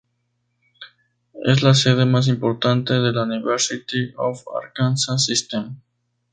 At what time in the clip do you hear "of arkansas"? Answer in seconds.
4.17-5.23